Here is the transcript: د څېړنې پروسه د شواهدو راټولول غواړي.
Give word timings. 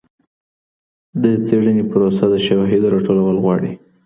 د 1.21 1.23
څېړنې 1.45 1.83
پروسه 1.91 2.25
د 2.29 2.35
شواهدو 2.45 2.91
راټولول 2.93 3.37
غواړي. 3.43 3.71